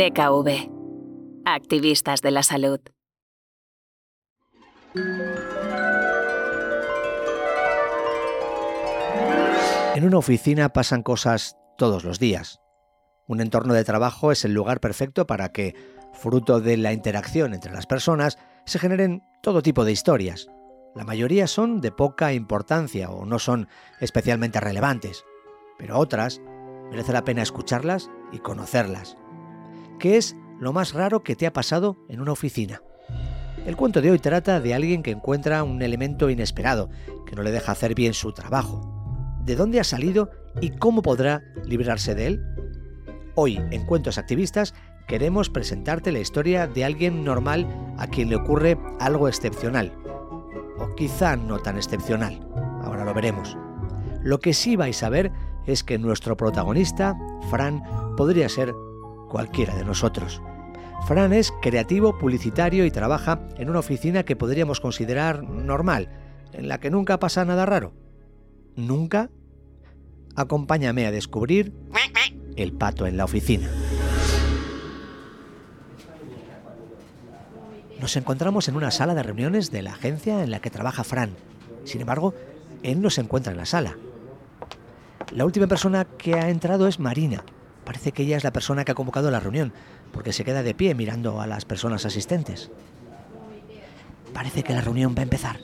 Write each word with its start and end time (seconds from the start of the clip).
DKV. 0.00 0.70
Activistas 1.44 2.22
de 2.22 2.30
la 2.30 2.42
salud. 2.42 2.80
En 9.94 10.06
una 10.06 10.16
oficina 10.16 10.70
pasan 10.70 11.02
cosas 11.02 11.58
todos 11.76 12.04
los 12.04 12.18
días. 12.18 12.60
Un 13.28 13.42
entorno 13.42 13.74
de 13.74 13.84
trabajo 13.84 14.32
es 14.32 14.46
el 14.46 14.54
lugar 14.54 14.80
perfecto 14.80 15.26
para 15.26 15.52
que, 15.52 15.74
fruto 16.14 16.62
de 16.62 16.78
la 16.78 16.94
interacción 16.94 17.52
entre 17.52 17.70
las 17.70 17.84
personas, 17.84 18.38
se 18.64 18.78
generen 18.78 19.22
todo 19.42 19.60
tipo 19.60 19.84
de 19.84 19.92
historias. 19.92 20.46
La 20.94 21.04
mayoría 21.04 21.46
son 21.46 21.82
de 21.82 21.92
poca 21.92 22.32
importancia 22.32 23.10
o 23.10 23.26
no 23.26 23.38
son 23.38 23.68
especialmente 24.00 24.60
relevantes, 24.60 25.26
pero 25.76 25.98
otras 25.98 26.40
merece 26.90 27.12
la 27.12 27.24
pena 27.24 27.42
escucharlas 27.42 28.10
y 28.32 28.38
conocerlas. 28.38 29.19
¿Qué 30.00 30.16
es 30.16 30.34
lo 30.58 30.72
más 30.72 30.94
raro 30.94 31.22
que 31.22 31.36
te 31.36 31.46
ha 31.46 31.52
pasado 31.52 31.98
en 32.08 32.22
una 32.22 32.32
oficina? 32.32 32.80
El 33.66 33.76
cuento 33.76 34.00
de 34.00 34.10
hoy 34.10 34.18
trata 34.18 34.58
de 34.58 34.72
alguien 34.72 35.02
que 35.02 35.10
encuentra 35.10 35.62
un 35.62 35.82
elemento 35.82 36.30
inesperado 36.30 36.88
que 37.26 37.36
no 37.36 37.42
le 37.42 37.50
deja 37.50 37.72
hacer 37.72 37.94
bien 37.94 38.14
su 38.14 38.32
trabajo. 38.32 38.80
¿De 39.44 39.56
dónde 39.56 39.78
ha 39.78 39.84
salido 39.84 40.30
y 40.62 40.70
cómo 40.70 41.02
podrá 41.02 41.42
librarse 41.66 42.14
de 42.14 42.28
él? 42.28 42.42
Hoy, 43.34 43.60
en 43.70 43.84
Cuentos 43.84 44.16
Activistas, 44.16 44.72
queremos 45.06 45.50
presentarte 45.50 46.12
la 46.12 46.20
historia 46.20 46.66
de 46.66 46.82
alguien 46.86 47.22
normal 47.22 47.68
a 47.98 48.06
quien 48.06 48.30
le 48.30 48.36
ocurre 48.36 48.78
algo 49.00 49.28
excepcional. 49.28 49.92
O 50.78 50.94
quizá 50.94 51.36
no 51.36 51.58
tan 51.58 51.76
excepcional. 51.76 52.40
Ahora 52.82 53.04
lo 53.04 53.12
veremos. 53.12 53.54
Lo 54.22 54.40
que 54.40 54.54
sí 54.54 54.76
vais 54.76 55.02
a 55.02 55.10
ver 55.10 55.30
es 55.66 55.84
que 55.84 55.98
nuestro 55.98 56.38
protagonista, 56.38 57.18
Fran, 57.50 57.82
podría 58.16 58.48
ser 58.48 58.74
cualquiera 59.30 59.74
de 59.74 59.84
nosotros. 59.84 60.42
Fran 61.06 61.32
es 61.32 61.52
creativo, 61.62 62.18
publicitario 62.18 62.84
y 62.84 62.90
trabaja 62.90 63.40
en 63.56 63.70
una 63.70 63.78
oficina 63.78 64.24
que 64.24 64.36
podríamos 64.36 64.80
considerar 64.80 65.42
normal, 65.42 66.10
en 66.52 66.68
la 66.68 66.78
que 66.78 66.90
nunca 66.90 67.18
pasa 67.18 67.44
nada 67.46 67.64
raro. 67.64 67.94
¿Nunca? 68.76 69.30
Acompáñame 70.36 71.06
a 71.06 71.10
descubrir 71.10 71.72
el 72.56 72.72
pato 72.72 73.06
en 73.06 73.16
la 73.16 73.24
oficina. 73.24 73.70
Nos 78.00 78.16
encontramos 78.16 78.68
en 78.68 78.76
una 78.76 78.90
sala 78.90 79.14
de 79.14 79.22
reuniones 79.22 79.70
de 79.70 79.82
la 79.82 79.92
agencia 79.92 80.42
en 80.42 80.50
la 80.50 80.60
que 80.60 80.70
trabaja 80.70 81.04
Fran. 81.04 81.30
Sin 81.84 82.00
embargo, 82.00 82.34
él 82.82 83.00
no 83.02 83.10
se 83.10 83.20
encuentra 83.20 83.52
en 83.52 83.58
la 83.58 83.66
sala. 83.66 83.96
La 85.32 85.44
última 85.44 85.66
persona 85.66 86.04
que 86.04 86.34
ha 86.34 86.48
entrado 86.48 86.88
es 86.88 86.98
Marina. 86.98 87.44
Parece 87.90 88.12
que 88.12 88.22
ella 88.22 88.36
es 88.36 88.44
la 88.44 88.52
persona 88.52 88.84
que 88.84 88.92
ha 88.92 88.94
convocado 88.94 89.32
la 89.32 89.40
reunión, 89.40 89.72
porque 90.12 90.32
se 90.32 90.44
queda 90.44 90.62
de 90.62 90.74
pie 90.74 90.94
mirando 90.94 91.40
a 91.40 91.48
las 91.48 91.64
personas 91.64 92.06
asistentes. 92.06 92.70
Parece 94.32 94.62
que 94.62 94.72
la 94.72 94.80
reunión 94.80 95.12
va 95.16 95.22
a 95.22 95.24
empezar. 95.24 95.58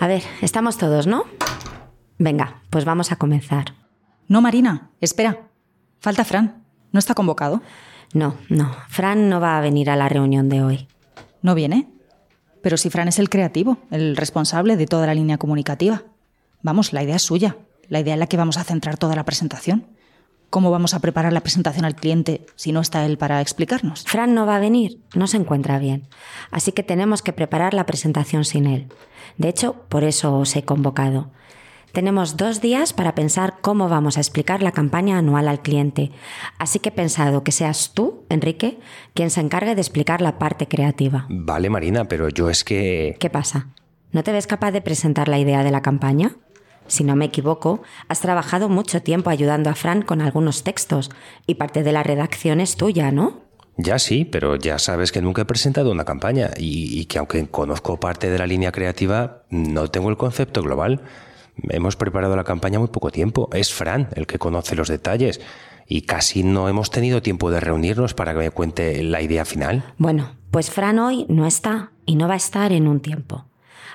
A 0.00 0.06
ver, 0.06 0.22
estamos 0.40 0.78
todos, 0.78 1.06
¿no? 1.06 1.24
Venga, 2.16 2.62
pues 2.70 2.86
vamos 2.86 3.12
a 3.12 3.16
comenzar. 3.16 3.74
No, 4.26 4.40
Marina, 4.40 4.88
espera. 5.02 5.50
Falta 6.00 6.24
Fran. 6.24 6.64
¿No 6.90 6.98
está 6.98 7.12
convocado? 7.12 7.60
No, 8.14 8.36
no. 8.48 8.74
Fran 8.88 9.28
no 9.28 9.38
va 9.38 9.58
a 9.58 9.60
venir 9.60 9.90
a 9.90 9.96
la 9.96 10.08
reunión 10.08 10.48
de 10.48 10.62
hoy. 10.62 10.88
¿No 11.42 11.54
viene? 11.54 11.90
Pero 12.62 12.78
si 12.78 12.88
Fran 12.88 13.08
es 13.08 13.18
el 13.18 13.28
creativo, 13.28 13.76
el 13.90 14.16
responsable 14.16 14.78
de 14.78 14.86
toda 14.86 15.06
la 15.06 15.12
línea 15.12 15.36
comunicativa. 15.36 16.04
Vamos, 16.62 16.94
la 16.94 17.02
idea 17.02 17.16
es 17.16 17.22
suya, 17.22 17.58
la 17.88 18.00
idea 18.00 18.14
en 18.14 18.20
la 18.20 18.26
que 18.26 18.36
vamos 18.36 18.56
a 18.56 18.64
centrar 18.64 18.96
toda 18.96 19.16
la 19.16 19.24
presentación. 19.24 19.86
¿Cómo 20.50 20.70
vamos 20.70 20.94
a 20.94 21.00
preparar 21.00 21.32
la 21.32 21.42
presentación 21.42 21.84
al 21.84 21.94
cliente 21.94 22.46
si 22.56 22.72
no 22.72 22.80
está 22.80 23.04
él 23.04 23.18
para 23.18 23.42
explicarnos? 23.42 24.04
Fran 24.04 24.34
no 24.34 24.46
va 24.46 24.56
a 24.56 24.60
venir, 24.60 24.98
no 25.14 25.26
se 25.26 25.36
encuentra 25.36 25.78
bien. 25.78 26.08
Así 26.50 26.72
que 26.72 26.82
tenemos 26.82 27.20
que 27.20 27.34
preparar 27.34 27.74
la 27.74 27.84
presentación 27.84 28.46
sin 28.46 28.66
él. 28.66 28.88
De 29.36 29.48
hecho, 29.48 29.74
por 29.90 30.04
eso 30.04 30.38
os 30.38 30.56
he 30.56 30.62
convocado. 30.62 31.30
Tenemos 31.92 32.36
dos 32.36 32.60
días 32.60 32.92
para 32.92 33.14
pensar 33.14 33.56
cómo 33.60 33.88
vamos 33.88 34.16
a 34.16 34.20
explicar 34.20 34.62
la 34.62 34.72
campaña 34.72 35.18
anual 35.18 35.48
al 35.48 35.60
cliente. 35.60 36.12
Así 36.58 36.78
que 36.78 36.90
he 36.90 36.92
pensado 36.92 37.44
que 37.44 37.52
seas 37.52 37.92
tú, 37.92 38.24
Enrique, 38.28 38.78
quien 39.14 39.30
se 39.30 39.40
encargue 39.40 39.74
de 39.74 39.80
explicar 39.80 40.22
la 40.22 40.38
parte 40.38 40.68
creativa. 40.68 41.26
Vale, 41.28 41.70
Marina, 41.70 42.04
pero 42.04 42.28
yo 42.28 42.50
es 42.50 42.64
que... 42.64 43.16
¿Qué 43.18 43.30
pasa? 43.30 43.68
¿No 44.12 44.22
te 44.22 44.32
ves 44.32 44.46
capaz 44.46 44.70
de 44.70 44.80
presentar 44.80 45.28
la 45.28 45.38
idea 45.38 45.62
de 45.64 45.70
la 45.70 45.82
campaña? 45.82 46.36
Si 46.88 47.04
no 47.04 47.14
me 47.14 47.26
equivoco, 47.26 47.82
has 48.08 48.20
trabajado 48.20 48.68
mucho 48.68 49.02
tiempo 49.02 49.30
ayudando 49.30 49.70
a 49.70 49.74
Fran 49.74 50.02
con 50.02 50.20
algunos 50.20 50.64
textos 50.64 51.10
y 51.46 51.54
parte 51.54 51.82
de 51.82 51.92
la 51.92 52.02
redacción 52.02 52.60
es 52.60 52.76
tuya, 52.76 53.12
¿no? 53.12 53.48
Ya 53.76 54.00
sí, 54.00 54.24
pero 54.24 54.56
ya 54.56 54.80
sabes 54.80 55.12
que 55.12 55.22
nunca 55.22 55.42
he 55.42 55.44
presentado 55.44 55.92
una 55.92 56.04
campaña 56.04 56.50
y, 56.56 56.98
y, 56.98 57.04
que 57.04 57.18
aunque 57.18 57.46
conozco 57.46 58.00
parte 58.00 58.28
de 58.28 58.38
la 58.38 58.46
línea 58.46 58.72
creativa, 58.72 59.44
no 59.50 59.88
tengo 59.88 60.10
el 60.10 60.16
concepto 60.16 60.62
global. 60.62 61.02
Hemos 61.62 61.94
preparado 61.94 62.34
la 62.34 62.42
campaña 62.42 62.80
muy 62.80 62.88
poco 62.88 63.10
tiempo. 63.10 63.48
Es 63.52 63.72
Fran 63.72 64.08
el 64.14 64.26
que 64.26 64.38
conoce 64.38 64.74
los 64.74 64.88
detalles 64.88 65.40
y 65.86 66.02
casi 66.02 66.42
no 66.42 66.68
hemos 66.68 66.90
tenido 66.90 67.22
tiempo 67.22 67.50
de 67.50 67.60
reunirnos 67.60 68.14
para 68.14 68.32
que 68.32 68.38
me 68.38 68.50
cuente 68.50 69.02
la 69.02 69.22
idea 69.22 69.44
final. 69.44 69.84
Bueno, 69.96 70.36
pues 70.50 70.70
Fran 70.70 70.98
hoy 70.98 71.24
no 71.28 71.46
está 71.46 71.92
y 72.04 72.16
no 72.16 72.28
va 72.28 72.34
a 72.34 72.38
estar 72.38 72.72
en 72.72 72.86
un 72.86 73.00
tiempo. 73.00 73.47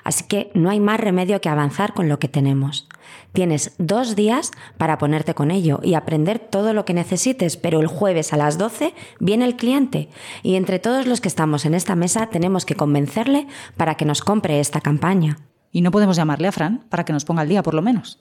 Así 0.03 0.25
que 0.25 0.51
no 0.53 0.69
hay 0.69 0.79
más 0.79 0.99
remedio 0.99 1.41
que 1.41 1.49
avanzar 1.49 1.93
con 1.93 2.09
lo 2.09 2.19
que 2.19 2.27
tenemos. 2.27 2.87
Tienes 3.31 3.73
dos 3.77 4.15
días 4.15 4.51
para 4.77 4.97
ponerte 4.97 5.33
con 5.33 5.51
ello 5.51 5.79
y 5.83 5.93
aprender 5.93 6.39
todo 6.39 6.73
lo 6.73 6.85
que 6.85 6.93
necesites, 6.93 7.57
pero 7.57 7.79
el 7.79 7.87
jueves 7.87 8.33
a 8.33 8.37
las 8.37 8.57
12 8.57 8.93
viene 9.19 9.45
el 9.45 9.55
cliente 9.55 10.09
y 10.43 10.55
entre 10.55 10.79
todos 10.79 11.07
los 11.07 11.21
que 11.21 11.27
estamos 11.27 11.65
en 11.65 11.73
esta 11.73 11.95
mesa 11.95 12.27
tenemos 12.27 12.65
que 12.65 12.75
convencerle 12.75 13.47
para 13.77 13.95
que 13.95 14.05
nos 14.05 14.21
compre 14.21 14.59
esta 14.59 14.81
campaña. 14.81 15.37
¿Y 15.71 15.81
no 15.81 15.91
podemos 15.91 16.17
llamarle 16.17 16.47
a 16.47 16.51
Fran 16.51 16.85
para 16.89 17.03
que 17.03 17.13
nos 17.13 17.25
ponga 17.25 17.41
al 17.41 17.49
día 17.49 17.63
por 17.63 17.73
lo 17.73 17.81
menos? 17.81 18.19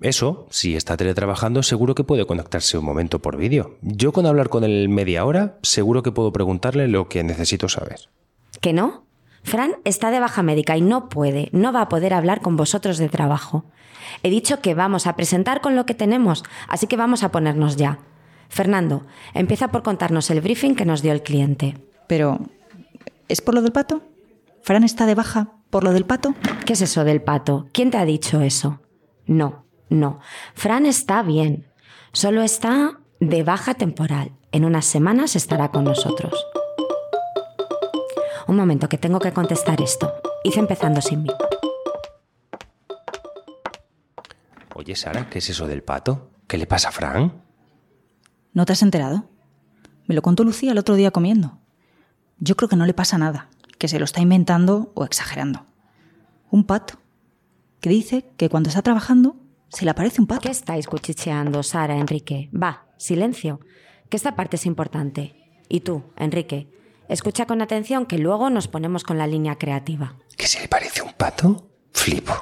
Eso, 0.00 0.46
si 0.50 0.74
está 0.74 0.96
teletrabajando, 0.96 1.62
seguro 1.62 1.94
que 1.94 2.02
puede 2.02 2.26
conectarse 2.26 2.76
un 2.76 2.84
momento 2.84 3.20
por 3.20 3.36
vídeo. 3.36 3.76
Yo 3.82 4.12
con 4.12 4.26
hablar 4.26 4.48
con 4.48 4.64
él 4.64 4.88
media 4.88 5.24
hora, 5.24 5.58
seguro 5.62 6.02
que 6.02 6.10
puedo 6.10 6.32
preguntarle 6.32 6.88
lo 6.88 7.08
que 7.08 7.22
necesito 7.22 7.68
saber. 7.68 8.10
¿Que 8.60 8.72
no? 8.72 9.04
Fran 9.42 9.76
está 9.84 10.10
de 10.10 10.20
baja 10.20 10.42
médica 10.42 10.76
y 10.76 10.80
no 10.80 11.08
puede, 11.08 11.48
no 11.52 11.72
va 11.72 11.82
a 11.82 11.88
poder 11.88 12.14
hablar 12.14 12.40
con 12.40 12.56
vosotros 12.56 12.98
de 12.98 13.08
trabajo. 13.08 13.64
He 14.22 14.30
dicho 14.30 14.60
que 14.60 14.74
vamos 14.74 15.06
a 15.06 15.16
presentar 15.16 15.60
con 15.60 15.76
lo 15.76 15.86
que 15.86 15.94
tenemos, 15.94 16.44
así 16.68 16.86
que 16.86 16.96
vamos 16.96 17.22
a 17.22 17.30
ponernos 17.30 17.76
ya. 17.76 17.98
Fernando, 18.48 19.06
empieza 19.34 19.68
por 19.68 19.82
contarnos 19.82 20.30
el 20.30 20.40
briefing 20.40 20.74
que 20.74 20.84
nos 20.84 21.02
dio 21.02 21.12
el 21.12 21.22
cliente. 21.22 21.78
Pero, 22.06 22.40
¿es 23.28 23.40
por 23.40 23.54
lo 23.54 23.62
del 23.62 23.72
pato? 23.72 24.02
¿Fran 24.62 24.84
está 24.84 25.06
de 25.06 25.14
baja 25.14 25.52
por 25.70 25.84
lo 25.84 25.92
del 25.92 26.04
pato? 26.04 26.34
¿Qué 26.66 26.74
es 26.74 26.82
eso 26.82 27.04
del 27.04 27.22
pato? 27.22 27.66
¿Quién 27.72 27.90
te 27.90 27.96
ha 27.96 28.04
dicho 28.04 28.42
eso? 28.42 28.80
No, 29.26 29.64
no. 29.88 30.20
Fran 30.54 30.86
está 30.86 31.22
bien. 31.22 31.66
Solo 32.12 32.42
está 32.42 33.00
de 33.20 33.42
baja 33.42 33.74
temporal. 33.74 34.32
En 34.52 34.64
unas 34.66 34.84
semanas 34.84 35.34
estará 35.34 35.70
con 35.70 35.84
nosotros. 35.84 36.34
Un 38.52 38.58
momento, 38.58 38.86
que 38.86 38.98
tengo 38.98 39.18
que 39.18 39.32
contestar 39.32 39.80
esto. 39.80 40.12
Hice 40.44 40.60
empezando 40.60 41.00
sin 41.00 41.22
mí. 41.22 41.30
Oye, 44.74 44.94
Sara, 44.94 45.30
¿qué 45.30 45.38
es 45.38 45.48
eso 45.48 45.66
del 45.66 45.82
pato? 45.82 46.28
¿Qué 46.46 46.58
le 46.58 46.66
pasa 46.66 46.90
a 46.90 46.92
Fran? 46.92 47.42
¿No 48.52 48.66
te 48.66 48.74
has 48.74 48.82
enterado? 48.82 49.24
Me 50.06 50.14
lo 50.14 50.20
contó 50.20 50.44
Lucía 50.44 50.72
el 50.72 50.78
otro 50.78 50.96
día 50.96 51.10
comiendo. 51.10 51.60
Yo 52.40 52.54
creo 52.54 52.68
que 52.68 52.76
no 52.76 52.84
le 52.84 52.92
pasa 52.92 53.16
nada, 53.16 53.48
que 53.78 53.88
se 53.88 53.98
lo 53.98 54.04
está 54.04 54.20
inventando 54.20 54.92
o 54.94 55.06
exagerando. 55.06 55.64
Un 56.50 56.64
pato, 56.64 56.98
que 57.80 57.88
dice 57.88 58.26
que 58.36 58.50
cuando 58.50 58.68
está 58.68 58.82
trabajando 58.82 59.36
se 59.70 59.86
le 59.86 59.92
aparece 59.92 60.20
un 60.20 60.26
pato. 60.26 60.42
¿Qué 60.42 60.50
estáis 60.50 60.88
cuchicheando, 60.88 61.62
Sara, 61.62 61.96
Enrique? 61.96 62.50
Va, 62.52 62.84
silencio, 62.98 63.60
que 64.10 64.18
esta 64.18 64.36
parte 64.36 64.56
es 64.56 64.66
importante. 64.66 65.36
Y 65.70 65.80
tú, 65.80 66.02
Enrique, 66.18 66.68
escucha 67.12 67.46
con 67.46 67.62
atención 67.62 68.06
que 68.06 68.18
luego 68.18 68.50
nos 68.50 68.68
ponemos 68.68 69.04
con 69.04 69.18
la 69.18 69.26
línea 69.26 69.56
creativa. 69.56 70.14
¿Que 70.36 70.46
se 70.46 70.60
le 70.60 70.68
parece 70.68 71.02
un 71.02 71.12
pato? 71.12 71.68
Flipo. 71.92 72.32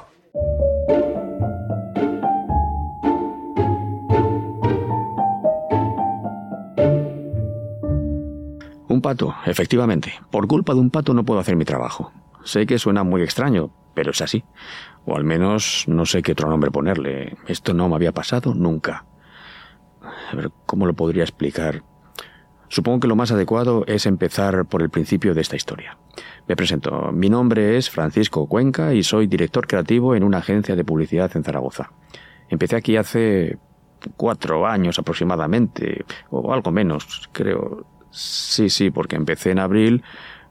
Un 8.87 9.01
pato, 9.01 9.35
efectivamente. 9.45 10.13
Por 10.31 10.47
culpa 10.47 10.73
de 10.73 10.79
un 10.79 10.89
pato 10.89 11.13
no 11.13 11.23
puedo 11.23 11.39
hacer 11.39 11.55
mi 11.55 11.65
trabajo. 11.65 12.11
Sé 12.43 12.65
que 12.65 12.79
suena 12.79 13.03
muy 13.03 13.21
extraño, 13.21 13.71
pero 13.93 14.11
es 14.11 14.21
así. 14.21 14.43
O 15.05 15.15
al 15.15 15.23
menos 15.23 15.85
no 15.87 16.05
sé 16.05 16.21
qué 16.21 16.33
otro 16.33 16.49
nombre 16.49 16.71
ponerle. 16.71 17.37
Esto 17.47 17.73
no 17.73 17.87
me 17.87 17.95
había 17.95 18.11
pasado 18.11 18.53
nunca. 18.53 19.05
A 20.01 20.35
ver, 20.35 20.51
¿cómo 20.65 20.85
lo 20.85 20.93
podría 20.93 21.23
explicar? 21.23 21.83
Supongo 22.71 23.01
que 23.01 23.09
lo 23.09 23.17
más 23.17 23.33
adecuado 23.33 23.83
es 23.85 24.05
empezar 24.05 24.63
por 24.63 24.81
el 24.81 24.89
principio 24.89 25.33
de 25.33 25.41
esta 25.41 25.57
historia. 25.57 25.97
Me 26.47 26.55
presento. 26.55 27.11
Mi 27.11 27.29
nombre 27.29 27.75
es 27.75 27.89
Francisco 27.89 28.47
Cuenca 28.47 28.93
y 28.93 29.03
soy 29.03 29.27
director 29.27 29.67
creativo 29.67 30.15
en 30.15 30.23
una 30.23 30.37
agencia 30.37 30.73
de 30.73 30.85
publicidad 30.85 31.29
en 31.35 31.43
Zaragoza. 31.43 31.91
Empecé 32.47 32.77
aquí 32.77 32.95
hace 32.95 33.57
cuatro 34.15 34.65
años 34.65 34.97
aproximadamente, 34.97 36.05
o 36.29 36.53
algo 36.53 36.71
menos, 36.71 37.29
creo. 37.33 37.85
Sí, 38.09 38.69
sí, 38.69 38.89
porque 38.89 39.17
empecé 39.17 39.51
en 39.51 39.59
abril, 39.59 40.01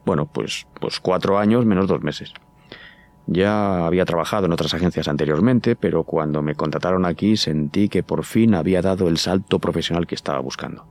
bueno, 0.05 0.27
pues, 0.27 0.67
pues 0.79 0.99
cuatro 0.99 1.39
años 1.39 1.65
menos 1.65 1.87
dos 1.87 2.03
meses. 2.03 2.35
Ya 3.25 3.87
había 3.87 4.05
trabajado 4.05 4.45
en 4.45 4.51
otras 4.51 4.75
agencias 4.75 5.07
anteriormente, 5.07 5.75
pero 5.75 6.03
cuando 6.03 6.43
me 6.43 6.53
contrataron 6.53 7.03
aquí 7.07 7.35
sentí 7.35 7.89
que 7.89 8.03
por 8.03 8.25
fin 8.25 8.53
había 8.53 8.83
dado 8.83 9.07
el 9.07 9.17
salto 9.17 9.57
profesional 9.57 10.05
que 10.05 10.13
estaba 10.13 10.39
buscando. 10.39 10.85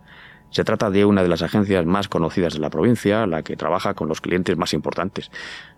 Se 0.51 0.65
trata 0.65 0.91
de 0.91 1.05
una 1.05 1.23
de 1.23 1.29
las 1.29 1.43
agencias 1.43 1.87
más 1.87 2.09
conocidas 2.09 2.55
de 2.55 2.61
la 2.61 2.71
provincia, 2.71 3.27
la 3.27 3.43
que 3.43 3.57
trabaja 3.57 3.95
con 3.95 4.09
los 4.09 4.21
clientes 4.21 4.57
más 4.57 4.73
importantes. 4.75 5.31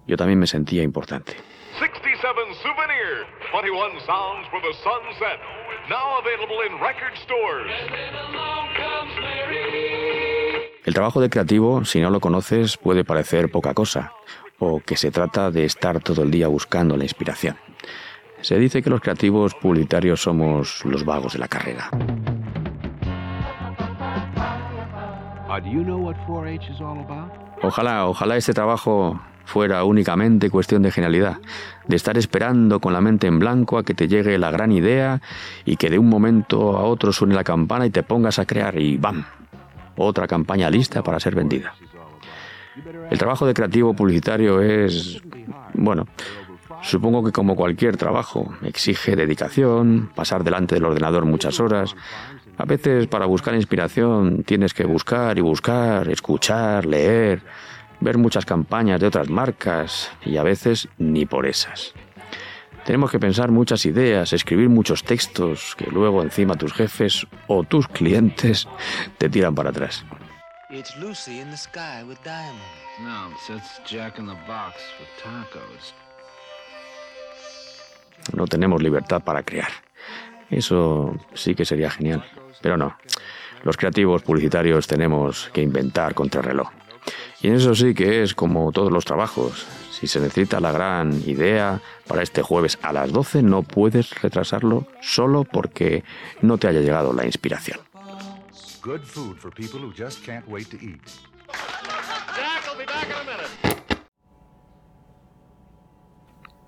Yo 0.07 0.17
también 0.17 0.39
me 0.39 0.47
sentía 0.47 0.83
importante. 0.83 1.37
67 1.79 2.41
Souvenir, 2.63 3.27
21 3.53 4.01
Sounds 4.07 4.49
for 4.51 4.61
the 4.63 4.73
Sunset, 4.83 5.41
now 5.89 6.19
available 6.19 6.61
in 6.67 6.79
record 6.81 7.15
stores. 7.17 7.73
El 10.85 10.95
trabajo 10.95 11.21
de 11.21 11.31
creativo, 11.31 11.85
si 11.85 12.01
no 12.01 12.11
lo 12.11 12.21
conoces, 12.21 12.77
puede 12.77 13.05
parecer 13.05 13.51
poca 13.51 13.73
cosa, 13.73 14.13
o 14.59 14.81
que 14.81 14.97
se 14.97 15.11
trata 15.11 15.51
de 15.51 15.65
estar 15.65 16.01
todo 16.01 16.23
el 16.23 16.31
día 16.31 16.49
buscando 16.49 16.97
la 16.97 17.05
inspiración. 17.05 17.57
Se 18.41 18.59
dice 18.59 18.83
que 18.83 18.91
los 18.91 19.01
creativos 19.01 19.55
publicitarios 19.55 20.23
somos 20.23 20.85
los 20.85 21.05
vagos 21.05 21.35
de 21.35 21.39
la 21.39 21.49
carrera. 21.49 21.91
Ojalá, 27.63 28.07
ojalá 28.07 28.37
este 28.37 28.53
trabajo 28.53 29.21
fuera 29.45 29.85
únicamente 29.85 30.51
cuestión 30.51 30.83
de 30.83 30.91
genialidad, 30.91 31.39
de 31.87 31.97
estar 31.97 32.17
esperando 32.17 32.81
con 32.81 32.93
la 32.93 33.01
mente 33.01 33.27
en 33.27 33.39
blanco 33.39 33.79
a 33.79 33.83
que 33.83 33.95
te 33.95 34.09
llegue 34.09 34.39
la 34.39 34.51
gran 34.51 34.73
idea 34.73 35.21
y 35.65 35.77
que 35.77 35.91
de 35.91 35.99
un 35.99 36.09
momento 36.09 36.77
a 36.77 36.85
otro 36.85 37.13
suene 37.13 37.35
la 37.35 37.45
campana 37.45 37.87
y 37.87 37.91
te 37.91 38.03
pongas 38.03 38.39
a 38.39 38.47
crear 38.47 38.79
y 38.81 38.97
¡bam! 38.97 39.25
Otra 39.97 40.27
campaña 40.27 40.71
lista 40.71 41.03
para 41.03 41.21
ser 41.21 41.35
vendida. 41.35 41.75
El 43.11 43.19
trabajo 43.19 43.47
de 43.47 43.53
creativo 43.53 43.93
publicitario 43.93 44.63
es, 44.63 45.21
bueno, 45.75 46.07
supongo 46.81 47.23
que 47.23 47.33
como 47.33 47.55
cualquier 47.55 47.99
trabajo, 47.99 48.55
exige 48.63 49.15
dedicación, 49.17 50.11
pasar 50.15 50.43
delante 50.45 50.77
del 50.77 50.87
ordenador 50.87 51.27
muchas 51.27 51.61
horas. 51.61 51.95
A 52.59 52.65
veces 52.65 53.07
para 53.07 53.27
buscar 53.27 53.55
inspiración 53.55 54.45
tienes 54.45 54.75
que 54.75 54.85
buscar 54.85 55.39
y 55.39 55.41
buscar, 55.41 56.09
escuchar, 56.09 56.87
leer, 56.87 57.43
ver 58.01 58.19
muchas 58.19 58.45
campañas 58.45 59.01
de 59.01 59.07
otras 59.07 59.29
marcas 59.29 60.11
y 60.25 60.37
a 60.37 60.43
veces 60.43 60.89
ni 60.99 61.25
por 61.25 61.47
esas. 61.47 61.95
Tenemos 62.85 63.11
que 63.11 63.21
pensar 63.21 63.51
muchas 63.51 63.87
ideas, 63.87 64.33
escribir 64.33 64.69
muchos 64.69 65.05
textos 65.05 65.77
que 65.77 65.87
luego 65.87 66.21
encima 66.21 66.57
tus 66.57 66.73
jefes 66.73 67.27
o 67.47 67.63
tus 67.63 67.87
clientes 67.87 68.67
te 69.19 69.29
tiran 69.29 69.55
para 69.55 69.71
atrás. 69.71 70.05
No 78.35 78.47
tenemos 78.47 78.83
libertad 78.83 79.23
para 79.23 79.43
crear. 79.43 79.71
Eso 80.53 81.17
sí 81.33 81.55
que 81.55 81.65
sería 81.65 81.91
genial. 81.91 82.25
Pero 82.61 82.77
no. 82.77 82.97
Los 83.65 83.77
creativos 83.77 84.23
publicitarios 84.23 84.87
tenemos 84.87 85.51
que 85.53 85.63
inventar 85.63 86.15
contrarreloj. 86.15 86.69
Y 87.41 87.49
eso 87.49 87.75
sí 87.75 87.95
que 87.95 88.23
es 88.23 88.35
como 88.35 88.71
todos 88.71 88.93
los 88.93 89.05
trabajos. 89.05 89.67
Si 89.91 90.07
se 90.07 90.21
necesita 90.21 90.61
la 90.61 90.71
gran 90.71 91.13
idea 91.27 91.81
para 92.07 92.23
este 92.23 92.43
jueves 92.43 92.79
a 92.83 92.93
las 92.93 93.11
12, 93.11 93.43
no 93.43 93.63
puedes 93.63 94.21
retrasarlo 94.21 94.87
solo 95.01 95.45
porque 95.45 96.05
no 96.43 96.59
te 96.59 96.69
haya 96.69 96.81
llegado 96.81 97.13
la 97.13 97.25
inspiración. 97.25 97.81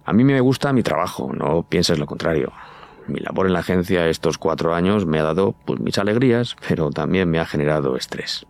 A 0.07 0.13
mí 0.13 0.25
me 0.25 0.41
gusta 0.41 0.73
mi 0.73 0.83
trabajo, 0.83 1.33
no 1.33 1.63
pienses 1.63 1.99
lo 1.99 2.07
contrario. 2.07 2.53
Mi 3.06 3.21
labor 3.21 3.47
en 3.47 3.53
la 3.53 3.61
agencia 3.61 4.09
estos 4.09 4.39
cuatro 4.39 4.75
años 4.75 5.06
me 5.06 5.19
ha 5.19 5.23
dado 5.23 5.55
pues, 5.65 5.81
mis 5.81 5.99
alegrías, 5.99 6.56
pero 6.67 6.91
también 6.91 7.31
me 7.31 7.39
ha 7.39 7.47
generado 7.47 7.97
estrés. 7.97 8.47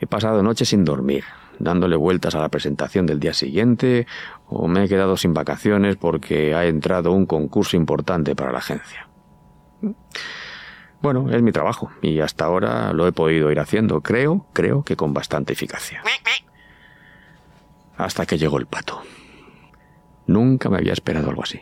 He 0.00 0.06
pasado 0.06 0.42
noches 0.42 0.70
sin 0.70 0.84
dormir, 0.84 1.24
dándole 1.58 1.96
vueltas 1.96 2.34
a 2.34 2.40
la 2.40 2.48
presentación 2.48 3.06
del 3.06 3.20
día 3.20 3.34
siguiente, 3.34 4.06
o 4.46 4.66
me 4.68 4.84
he 4.84 4.88
quedado 4.88 5.16
sin 5.16 5.34
vacaciones 5.34 5.96
porque 5.96 6.54
ha 6.54 6.64
entrado 6.66 7.12
un 7.12 7.26
concurso 7.26 7.76
importante 7.76 8.34
para 8.34 8.52
la 8.52 8.58
agencia. 8.58 9.08
Bueno, 11.02 11.30
es 11.30 11.42
mi 11.42 11.52
trabajo 11.52 11.90
y 12.00 12.20
hasta 12.20 12.46
ahora 12.46 12.92
lo 12.94 13.06
he 13.06 13.12
podido 13.12 13.50
ir 13.52 13.60
haciendo, 13.60 14.00
creo, 14.00 14.46
creo 14.54 14.84
que 14.84 14.96
con 14.96 15.12
bastante 15.12 15.52
eficacia. 15.52 16.02
Hasta 17.96 18.24
que 18.24 18.38
llegó 18.38 18.58
el 18.58 18.66
pato. 18.66 19.02
Nunca 20.26 20.70
me 20.70 20.78
había 20.78 20.94
esperado 20.94 21.28
algo 21.28 21.42
así. 21.42 21.60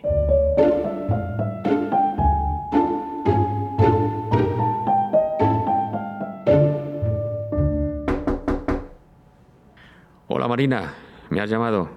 Marina, 10.53 10.93
¿me 11.31 11.41
has 11.41 11.49
llamado? 11.49 11.89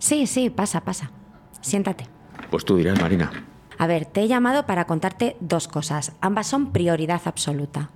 Sí, 0.00 0.26
sí, 0.26 0.50
pasa, 0.50 0.80
pasa. 0.80 1.12
Siéntate. 1.60 2.08
Pues 2.50 2.64
tú 2.64 2.76
dirás, 2.76 3.00
Marina. 3.00 3.30
A 3.78 3.86
ver, 3.86 4.04
te 4.04 4.22
he 4.22 4.26
llamado 4.26 4.66
para 4.66 4.84
contarte 4.84 5.36
dos 5.38 5.68
cosas. 5.68 6.10
Ambas 6.20 6.48
son 6.48 6.72
prioridad 6.72 7.20
absoluta. 7.26 7.90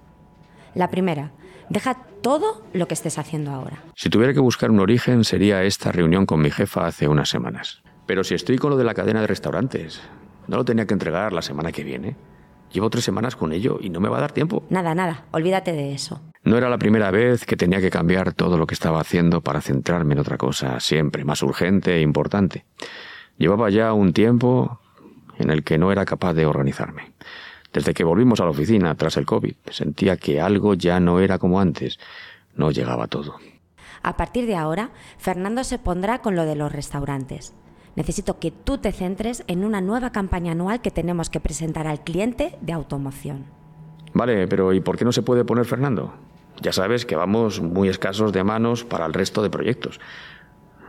La 0.77 0.89
primera, 0.89 1.33
deja 1.69 1.95
todo 2.23 2.63
lo 2.73 2.87
que 2.87 2.95
estés 2.95 3.19
haciendo 3.19 3.51
ahora. 3.51 3.83
Si 3.97 4.09
tuviera 4.09 4.33
que 4.33 4.39
buscar 4.39 4.71
un 4.71 4.79
origen, 4.79 5.25
sería 5.25 5.65
esta 5.65 5.91
reunión 5.91 6.27
con 6.27 6.41
mi 6.41 6.53
jefa 6.53 6.87
hace 6.87 7.09
unas 7.09 7.29
semanas. 7.29 7.83
Pero 8.07 8.23
si 8.23 8.37
estoy 8.37 8.57
con 8.57 8.71
lo 8.71 8.77
de 8.77 8.85
la 8.85 8.95
cadena 8.95 9.21
de 9.21 9.27
restaurantes, 9.27 10.01
¿no 10.47 10.59
lo 10.59 10.65
tenía 10.65 10.87
que 10.87 10.95
entregar 10.95 11.33
la 11.33 11.43
semana 11.43 11.73
que 11.73 11.83
viene? 11.83 12.15
Llevo 12.75 12.91
tres 12.91 13.05
semanas 13.05 13.37
con 13.37 13.53
ello 13.53 13.79
y 13.81 13.89
no 13.89 14.01
me 14.01 14.09
va 14.09 14.19
a 14.19 14.23
dar 14.23 14.33
tiempo. 14.33 14.65
Nada, 14.69 14.97
nada, 14.97 15.27
olvídate 15.31 15.73
de 15.73 15.95
eso. 15.95 16.21
No 16.43 16.59
era 16.59 16.69
la 16.69 16.77
primera 16.77 17.13
vez 17.13 17.47
que 17.47 17.57
tenía 17.57 17.81
que 17.81 17.89
cambiar 17.89 18.33
todo 18.33 18.59
lo 18.59 18.67
que 18.67 18.75
estaba 18.75 19.01
haciendo 19.01 19.43
para 19.43 19.61
centrarme 19.61 20.15
en 20.15 20.19
otra 20.19 20.37
cosa, 20.39 20.81
siempre 20.81 21.25
más 21.25 21.41
urgente 21.45 21.95
e 21.95 22.01
importante. 22.01 22.65
Llevaba 23.39 23.71
ya 23.71 23.93
un 23.93 24.13
tiempo 24.13 24.81
en 25.39 25.51
el 25.51 25.63
que 25.63 25.79
no 25.79 25.93
era 25.93 26.05
capaz 26.05 26.35
de 26.35 26.47
organizarme. 26.47 27.13
Desde 27.73 27.95
que 27.95 28.03
volvimos 28.03 28.41
a 28.41 28.45
la 28.45 28.51
oficina 28.51 28.93
tras 28.97 29.17
el 29.19 29.25
COVID, 29.25 29.55
sentía 29.71 30.17
que 30.17 30.41
algo 30.41 30.75
ya 30.75 30.99
no 30.99 31.21
era 31.21 31.39
como 31.39 31.61
antes. 31.61 32.01
No 32.57 32.73
llegaba 32.73 33.07
todo. 33.07 33.37
A 34.03 34.17
partir 34.17 34.47
de 34.47 34.57
ahora, 34.57 34.91
Fernando 35.17 35.63
se 35.63 35.79
pondrá 35.79 36.23
con 36.23 36.35
lo 36.35 36.45
de 36.45 36.57
los 36.57 36.73
restaurantes. 36.73 37.55
Necesito 37.97 38.39
que 38.39 38.51
tú 38.51 38.79
te 38.79 38.93
centres 38.93 39.45
en 39.47 39.65
una 39.65 39.81
nueva 39.81 40.11
campaña 40.11 40.53
anual 40.53 40.81
que 40.81 40.91
tenemos 40.91 41.31
que 41.31 41.41
presentar 41.41 41.87
al 41.87 42.03
cliente 42.03 42.57
de 42.61 42.73
automoción. 42.73 43.45
Vale, 44.13 44.47
pero 44.49 44.73
¿y 44.73 44.81
por 44.81 44.97
qué 44.97 45.05
no 45.05 45.13
se 45.13 45.23
puede 45.23 45.45
poner 45.45 45.65
Fernando? 45.65 46.15
Ya 46.63 46.73
sabes 46.73 47.05
que 47.05 47.17
vamos 47.17 47.61
muy 47.61 47.89
escasos 47.89 48.33
de 48.33 48.45
manos 48.45 48.85
para 48.85 49.07
el 49.07 49.13
resto 49.13 49.43
de 49.43 49.51
proyectos. 49.51 50.01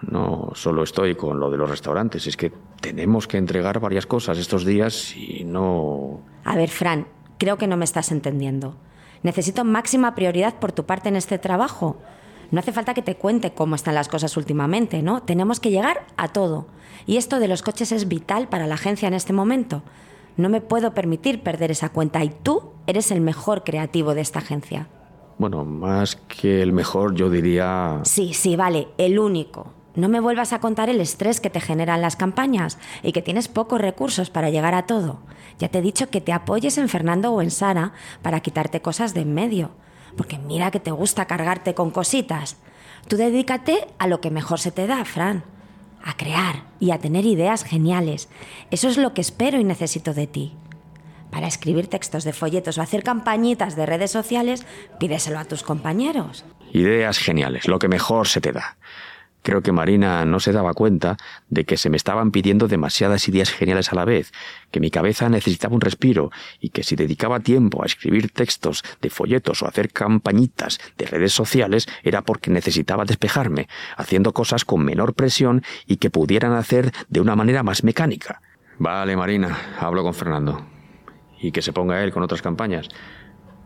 No 0.02 0.52
solo 0.54 0.84
estoy 0.84 1.16
con 1.16 1.40
lo 1.40 1.50
de 1.50 1.58
los 1.58 1.70
restaurantes, 1.70 2.28
es 2.28 2.38
que 2.38 2.52
tenemos 2.82 3.28
que 3.28 3.38
entregar 3.38 3.80
varias 3.80 4.06
cosas 4.06 4.38
estos 4.38 4.66
días 4.66 5.16
y 5.16 5.44
no... 5.44 6.22
A 6.44 6.56
ver, 6.56 6.70
Fran, 6.70 7.08
creo 7.40 7.58
que 7.58 7.68
no 7.68 7.78
me 7.78 7.86
estás 7.86 8.12
entendiendo. 8.12 8.76
Necesito 9.24 9.64
máxima 9.64 10.14
prioridad 10.14 10.60
por 10.60 10.72
tu 10.72 10.86
parte 10.86 11.10
en 11.10 11.16
este 11.16 11.40
trabajo. 11.40 11.98
No 12.56 12.60
hace 12.60 12.72
falta 12.72 12.94
que 12.94 13.02
te 13.02 13.18
cuente 13.18 13.52
cómo 13.52 13.76
están 13.76 13.96
las 13.96 14.08
cosas 14.08 14.38
últimamente, 14.38 15.02
¿no? 15.02 15.22
Tenemos 15.22 15.60
que 15.60 15.72
llegar 15.72 16.08
a 16.16 16.30
todo. 16.30 16.68
Y 17.06 17.18
esto 17.18 17.42
de 17.42 17.50
los 17.50 17.62
coches 17.62 17.92
es 17.92 18.08
vital 18.08 18.48
para 18.48 18.66
la 18.66 18.76
agencia 18.76 19.10
en 19.10 19.14
este 19.14 19.34
momento. 19.34 19.84
No 20.38 20.48
me 20.48 20.62
puedo 20.62 20.94
permitir 20.94 21.44
perder 21.44 21.72
esa 21.72 21.90
cuenta 21.90 22.24
y 22.24 22.30
tú 22.30 22.72
eres 22.88 23.12
el 23.12 23.20
mejor 23.20 23.66
creativo 23.66 24.14
de 24.14 24.22
esta 24.22 24.40
agencia. 24.40 24.88
Bueno, 25.38 25.66
más 25.66 26.16
que 26.16 26.62
el 26.62 26.72
mejor, 26.72 27.14
yo 27.14 27.30
diría... 27.30 28.00
Sí, 28.04 28.34
sí, 28.34 28.56
vale, 28.56 28.88
el 28.98 29.20
único. 29.20 29.74
No 29.96 30.08
me 30.08 30.22
vuelvas 30.22 30.54
a 30.54 30.62
contar 30.62 30.90
el 30.90 31.02
estrés 31.02 31.42
que 31.42 31.50
te 31.50 31.60
generan 31.60 32.02
las 32.02 32.16
campañas 32.16 32.78
y 33.04 33.12
que 33.12 33.22
tienes 33.22 33.50
pocos 33.50 33.82
recursos 33.82 34.30
para 34.30 34.50
llegar 34.50 34.76
a 34.76 34.86
todo. 34.86 35.20
Ya 35.60 35.68
te 35.68 35.80
he 35.80 35.82
dicho 35.82 36.10
que 36.10 36.22
te 36.22 36.32
apoyes 36.32 36.78
en 36.78 36.88
Fernando 36.88 37.34
o 37.34 37.42
en 37.42 37.52
Sara 37.52 37.92
para 38.22 38.40
quitarte 38.40 38.82
cosas 38.82 39.14
de 39.14 39.24
en 39.24 39.34
medio. 39.34 39.72
Porque 40.16 40.38
mira 40.38 40.72
que 40.72 40.80
te 40.80 40.92
gusta 40.92 41.26
cargarte 41.26 41.74
con 41.74 41.92
cositas. 41.92 42.58
Tú 43.08 43.18
dedícate 43.18 43.88
a 44.00 44.08
lo 44.08 44.22
que 44.22 44.32
mejor 44.32 44.60
se 44.60 44.72
te 44.72 44.88
da, 44.88 45.04
Fran. 45.06 45.44
A 46.04 46.16
crear 46.16 46.64
y 46.80 46.92
a 46.92 47.00
tener 47.00 47.26
ideas 47.26 47.64
geniales. 47.64 48.30
Eso 48.72 48.88
es 48.88 48.98
lo 48.98 49.14
que 49.14 49.22
espero 49.22 49.60
y 49.60 49.64
necesito 49.64 50.14
de 50.14 50.28
ti 50.28 50.56
para 51.36 51.48
escribir 51.48 51.88
textos 51.88 52.24
de 52.24 52.32
folletos 52.32 52.78
o 52.78 52.82
hacer 52.82 53.04
campañitas 53.04 53.76
de 53.76 53.86
redes 53.86 54.10
sociales, 54.10 54.66
pídeselo 55.02 55.38
a 55.38 55.44
tus 55.44 55.64
compañeros. 55.64 56.46
Ideas 56.72 57.18
geniales, 57.18 57.68
lo 57.68 57.78
que 57.78 57.90
mejor 57.90 58.30
se 58.30 58.40
te 58.40 58.54
da. 58.54 58.78
Creo 59.46 59.62
que 59.62 59.72
Marina 59.72 60.26
no 60.26 60.40
se 60.40 60.52
daba 60.52 60.74
cuenta 60.74 61.18
de 61.50 61.66
que 61.66 61.78
se 61.78 61.92
me 61.92 61.98
estaban 61.98 62.32
pidiendo 62.32 62.68
demasiadas 62.68 63.28
ideas 63.28 63.52
geniales 63.52 63.92
a 63.92 63.96
la 63.96 64.04
vez, 64.04 64.32
que 64.72 64.80
mi 64.80 64.90
cabeza 64.90 65.30
necesitaba 65.30 65.76
un 65.76 65.82
respiro 65.82 66.32
y 66.60 66.70
que 66.70 66.82
si 66.82 66.96
dedicaba 66.96 67.40
tiempo 67.40 67.84
a 67.84 67.86
escribir 67.86 68.32
textos 68.32 68.84
de 69.04 69.12
folletos 69.12 69.62
o 69.62 69.68
hacer 69.68 69.92
campañitas 69.92 70.80
de 70.98 71.06
redes 71.06 71.32
sociales 71.32 71.88
era 72.02 72.24
porque 72.24 72.50
necesitaba 72.50 73.06
despejarme, 73.06 73.68
haciendo 73.98 74.34
cosas 74.34 74.66
con 74.66 74.84
menor 74.84 75.14
presión 75.14 75.62
y 75.86 75.98
que 75.98 76.10
pudieran 76.10 76.54
hacer 76.54 76.92
de 77.10 77.22
una 77.22 77.36
manera 77.36 77.62
más 77.62 77.84
mecánica. 77.84 78.42
Vale, 78.80 79.16
Marina, 79.16 79.56
hablo 79.80 80.02
con 80.02 80.16
Fernando. 80.16 80.66
Y 81.40 81.52
que 81.52 81.62
se 81.62 81.72
ponga 81.72 82.04
él 82.04 82.12
con 82.12 82.24
otras 82.24 82.42
campañas. 82.42 82.90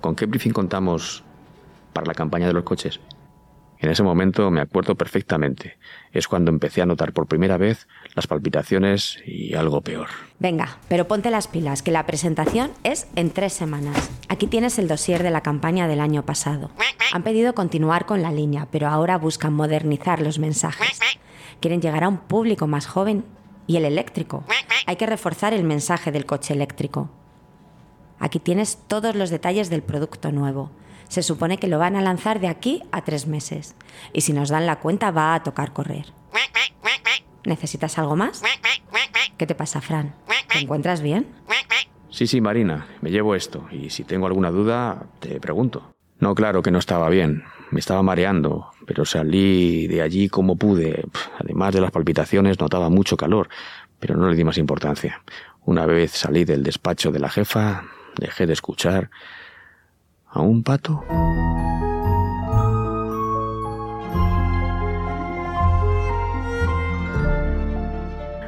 ¿Con 0.01 0.13
qué 0.13 0.25
briefing 0.25 0.51
contamos 0.51 1.23
para 1.93 2.05
la 2.05 2.15
campaña 2.15 2.47
de 2.47 2.53
los 2.53 2.65
coches? 2.65 2.99
En 3.81 3.89
ese 3.89 4.03
momento 4.03 4.51
me 4.51 4.59
acuerdo 4.59 4.95
perfectamente. 4.95 5.77
Es 6.11 6.27
cuando 6.27 6.51
empecé 6.51 6.81
a 6.81 6.85
notar 6.85 7.13
por 7.13 7.27
primera 7.27 7.57
vez 7.57 7.87
las 8.13 8.27
palpitaciones 8.27 9.19
y 9.25 9.53
algo 9.55 9.79
peor. 9.79 10.09
Venga, 10.37 10.77
pero 10.89 11.07
ponte 11.07 11.31
las 11.31 11.47
pilas, 11.47 11.81
que 11.81 11.91
la 11.91 12.05
presentación 12.05 12.71
es 12.83 13.07
en 13.15 13.29
tres 13.31 13.53
semanas. 13.53 14.11
Aquí 14.27 14.47
tienes 14.47 14.79
el 14.79 14.89
dossier 14.89 15.23
de 15.23 15.31
la 15.31 15.41
campaña 15.41 15.87
del 15.87 16.01
año 16.01 16.25
pasado. 16.25 16.71
Han 17.13 17.23
pedido 17.23 17.55
continuar 17.55 18.05
con 18.05 18.21
la 18.21 18.33
línea, 18.33 18.67
pero 18.69 18.89
ahora 18.89 19.17
buscan 19.17 19.53
modernizar 19.53 20.21
los 20.21 20.39
mensajes. 20.39 20.99
Quieren 21.61 21.81
llegar 21.81 22.03
a 22.03 22.09
un 22.09 22.17
público 22.17 22.67
más 22.67 22.85
joven 22.85 23.23
y 23.65 23.77
el 23.77 23.85
eléctrico. 23.85 24.43
Hay 24.87 24.97
que 24.97 25.05
reforzar 25.05 25.53
el 25.53 25.63
mensaje 25.63 26.11
del 26.11 26.25
coche 26.25 26.53
eléctrico. 26.53 27.09
Aquí 28.19 28.39
tienes 28.39 28.77
todos 28.87 29.15
los 29.15 29.29
detalles 29.29 29.69
del 29.69 29.83
producto 29.83 30.33
nuevo 30.33 30.69
se 31.09 31.23
supone 31.23 31.57
que 31.57 31.67
lo 31.67 31.79
van 31.79 31.97
a 31.97 32.01
lanzar 32.01 32.39
de 32.39 32.47
aquí 32.47 32.81
a 32.93 33.03
tres 33.03 33.27
meses. 33.27 33.75
Y 34.13 34.21
si 34.21 34.31
nos 34.31 34.49
dan 34.49 34.65
la 34.65 34.77
cuenta 34.77 35.11
va 35.11 35.35
a 35.35 35.43
tocar 35.43 35.73
correr. 35.73 36.05
¿Necesitas 37.43 37.97
algo 37.97 38.15
más? 38.15 38.41
¿Qué 39.37 39.45
te 39.45 39.55
pasa, 39.55 39.81
Fran? 39.81 40.15
¿Te 40.51 40.59
encuentras 40.59 41.01
bien? 41.01 41.27
Sí, 42.09 42.27
sí, 42.27 42.41
Marina, 42.41 42.87
me 43.01 43.11
llevo 43.11 43.35
esto. 43.35 43.67
Y 43.71 43.89
si 43.89 44.03
tengo 44.03 44.27
alguna 44.27 44.51
duda, 44.51 45.07
te 45.19 45.39
pregunto. 45.39 45.93
No, 46.19 46.35
claro 46.35 46.61
que 46.61 46.71
no 46.71 46.79
estaba 46.79 47.09
bien. 47.09 47.43
Me 47.71 47.79
estaba 47.79 48.03
mareando, 48.03 48.71
pero 48.85 49.05
salí 49.05 49.87
de 49.87 50.01
allí 50.01 50.27
como 50.27 50.57
pude. 50.57 51.05
Además 51.39 51.73
de 51.73 51.81
las 51.81 51.91
palpitaciones, 51.91 52.59
notaba 52.59 52.89
mucho 52.89 53.15
calor, 53.15 53.49
pero 53.99 54.15
no 54.15 54.29
le 54.29 54.35
di 54.35 54.43
más 54.43 54.57
importancia. 54.57 55.21
Una 55.65 55.85
vez 55.85 56.11
salí 56.11 56.45
del 56.45 56.63
despacho 56.63 57.11
de 57.11 57.19
la 57.19 57.29
jefa, 57.29 57.83
dejé 58.17 58.47
de 58.47 58.53
escuchar 58.53 59.09
a 60.29 60.41
un 60.41 60.63
pato? 60.63 61.03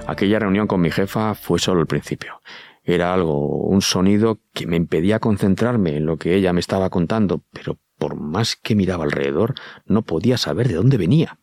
Aquella 0.08 0.40
reunión 0.40 0.68
con 0.68 0.82
mi 0.82 0.92
jefa 0.92 1.36
fue 1.36 1.58
solo 1.60 1.80
el 1.80 1.88
principio. 1.88 2.42
Era 2.84 3.14
algo, 3.14 3.48
un 3.48 3.82
sonido 3.82 4.40
que 4.54 4.68
me 4.68 4.76
impedía 4.76 5.20
concentrarme 5.20 5.96
en 5.96 6.06
lo 6.06 6.18
que 6.18 6.36
ella 6.36 6.52
me 6.52 6.60
estaba 6.60 6.90
contando, 6.90 7.44
pero 7.52 7.78
por 7.98 8.16
más 8.16 8.56
que 8.56 8.76
miraba 8.76 9.04
alrededor, 9.04 9.54
no 9.86 10.02
podía 10.02 10.38
saber 10.38 10.68
de 10.68 10.74
dónde 10.74 10.98
venía. 10.98 11.38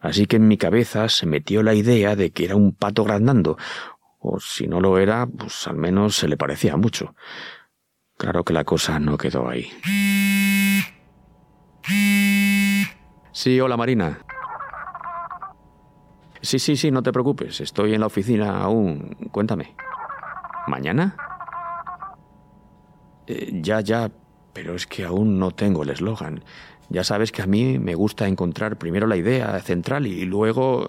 Así 0.00 0.26
que 0.26 0.36
en 0.36 0.48
mi 0.48 0.56
cabeza 0.56 1.08
se 1.08 1.26
metió 1.26 1.62
la 1.62 1.74
idea 1.74 2.16
de 2.16 2.30
que 2.30 2.46
era 2.46 2.56
un 2.56 2.74
pato 2.74 3.04
grandando, 3.04 3.56
o 4.18 4.40
si 4.40 4.66
no 4.66 4.80
lo 4.80 4.98
era, 4.98 5.26
pues 5.26 5.66
al 5.68 5.76
menos 5.76 6.16
se 6.16 6.28
le 6.28 6.36
parecía 6.36 6.76
mucho. 6.76 7.14
Claro 8.22 8.44
que 8.44 8.52
la 8.52 8.62
cosa 8.62 9.00
no 9.00 9.18
quedó 9.18 9.48
ahí. 9.48 9.68
Sí, 13.32 13.58
hola 13.58 13.76
Marina. 13.76 14.20
Sí, 16.40 16.60
sí, 16.60 16.76
sí, 16.76 16.92
no 16.92 17.02
te 17.02 17.10
preocupes. 17.10 17.60
Estoy 17.60 17.94
en 17.94 18.00
la 18.00 18.06
oficina 18.06 18.60
aún. 18.60 19.16
Cuéntame. 19.32 19.74
¿Mañana? 20.68 21.16
Eh, 23.26 23.58
ya, 23.60 23.80
ya, 23.80 24.08
pero 24.52 24.76
es 24.76 24.86
que 24.86 25.04
aún 25.04 25.40
no 25.40 25.50
tengo 25.50 25.82
el 25.82 25.90
eslogan. 25.90 26.44
Ya 26.90 27.02
sabes 27.02 27.32
que 27.32 27.42
a 27.42 27.48
mí 27.48 27.80
me 27.80 27.96
gusta 27.96 28.28
encontrar 28.28 28.78
primero 28.78 29.08
la 29.08 29.16
idea 29.16 29.58
central 29.62 30.06
y 30.06 30.24
luego... 30.26 30.86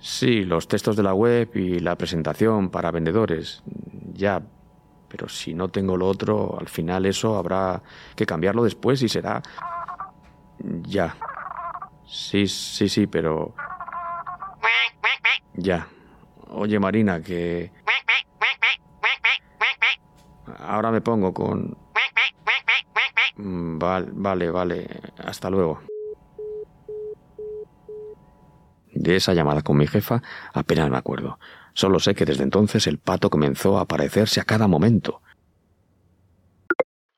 Sí, 0.00 0.44
los 0.44 0.66
textos 0.66 0.96
de 0.96 1.04
la 1.04 1.14
web 1.14 1.50
y 1.54 1.78
la 1.78 1.96
presentación 1.96 2.70
para 2.70 2.90
vendedores. 2.90 3.62
Ya, 4.14 4.42
pero 5.08 5.28
si 5.28 5.54
no 5.54 5.68
tengo 5.68 5.96
lo 5.96 6.06
otro, 6.06 6.56
al 6.58 6.68
final 6.68 7.06
eso 7.06 7.36
habrá 7.36 7.82
que 8.14 8.26
cambiarlo 8.26 8.64
después 8.64 9.02
y 9.02 9.08
será... 9.08 9.42
Ya. 10.60 11.16
Sí, 12.06 12.46
sí, 12.46 12.88
sí, 12.88 13.06
pero... 13.06 13.54
Ya. 15.54 15.86
Oye, 16.48 16.78
Marina, 16.78 17.20
que... 17.22 17.70
Ahora 20.60 20.90
me 20.90 21.00
pongo 21.00 21.32
con... 21.32 21.76
Vale, 23.36 24.08
vale, 24.12 24.50
vale. 24.50 24.88
Hasta 25.24 25.48
luego. 25.48 25.80
De 29.08 29.16
esa 29.16 29.32
llamada 29.32 29.62
con 29.62 29.78
mi 29.78 29.86
jefa 29.86 30.20
apenas 30.52 30.90
me 30.90 30.98
acuerdo. 30.98 31.38
Solo 31.72 31.98
sé 31.98 32.14
que 32.14 32.26
desde 32.26 32.42
entonces 32.42 32.86
el 32.86 32.98
pato 32.98 33.30
comenzó 33.30 33.78
a 33.78 33.80
aparecerse 33.80 34.38
a 34.38 34.44
cada 34.44 34.68
momento. 34.68 35.22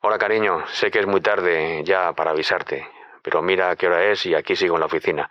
Hola 0.00 0.16
cariño, 0.16 0.64
sé 0.68 0.92
que 0.92 1.00
es 1.00 1.06
muy 1.08 1.20
tarde 1.20 1.82
ya 1.84 2.12
para 2.12 2.30
avisarte, 2.30 2.86
pero 3.24 3.42
mira 3.42 3.74
qué 3.74 3.88
hora 3.88 4.04
es 4.04 4.24
y 4.24 4.36
aquí 4.36 4.54
sigo 4.54 4.76
en 4.76 4.80
la 4.80 4.86
oficina. 4.86 5.28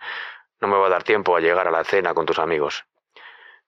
No 0.60 0.68
me 0.68 0.76
va 0.76 0.88
a 0.88 0.90
dar 0.90 1.02
tiempo 1.02 1.34
a 1.34 1.40
llegar 1.40 1.66
a 1.66 1.70
la 1.70 1.82
cena 1.82 2.12
con 2.12 2.26
tus 2.26 2.38
amigos. 2.38 2.84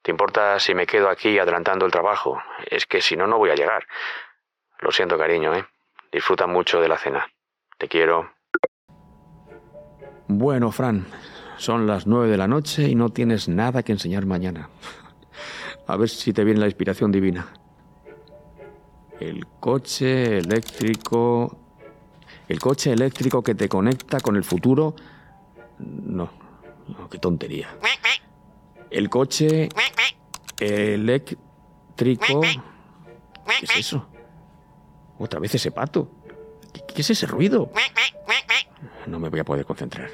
¿Te 0.02 0.10
importa 0.10 0.58
si 0.58 0.74
me 0.74 0.84
quedo 0.84 1.08
aquí 1.08 1.38
adelantando 1.38 1.86
el 1.86 1.92
trabajo? 1.92 2.42
Es 2.66 2.84
que 2.84 3.00
si 3.00 3.16
no, 3.16 3.26
no 3.26 3.38
voy 3.38 3.48
a 3.48 3.54
llegar. 3.54 3.86
Lo 4.80 4.90
siento, 4.90 5.16
cariño, 5.16 5.54
¿eh? 5.54 5.64
Disfruta 6.12 6.46
mucho 6.46 6.78
de 6.82 6.88
la 6.88 6.98
cena. 6.98 7.26
Te 7.78 7.88
quiero. 7.88 8.34
Bueno, 10.28 10.70
Fran, 10.70 11.06
son 11.62 11.86
las 11.86 12.08
nueve 12.08 12.28
de 12.28 12.36
la 12.36 12.48
noche 12.48 12.88
y 12.88 12.96
no 12.96 13.10
tienes 13.10 13.48
nada 13.48 13.84
que 13.84 13.92
enseñar 13.92 14.26
mañana. 14.26 14.68
A 15.86 15.96
ver 15.96 16.08
si 16.08 16.32
te 16.32 16.42
viene 16.42 16.58
la 16.58 16.66
inspiración 16.66 17.12
divina. 17.12 17.46
El 19.20 19.46
coche 19.46 20.38
eléctrico... 20.38 21.56
El 22.48 22.58
coche 22.58 22.92
eléctrico 22.92 23.42
que 23.42 23.54
te 23.54 23.68
conecta 23.68 24.18
con 24.18 24.36
el 24.36 24.42
futuro... 24.42 24.96
No, 25.78 26.30
no, 26.88 27.08
qué 27.08 27.18
tontería. 27.18 27.68
El 28.90 29.08
coche 29.08 29.68
eléctrico... 30.58 32.40
¿Qué 32.40 33.66
es 33.66 33.76
eso? 33.76 34.08
Otra 35.18 35.38
vez 35.38 35.54
ese 35.54 35.70
pato. 35.70 36.10
¿Qué, 36.72 37.02
es 37.02 37.10
ese 37.10 37.26
ruido? 37.26 37.70
No 39.06 39.20
me 39.20 39.28
voy 39.28 39.38
a 39.38 39.44
poder 39.44 39.64
concentrar. 39.64 40.10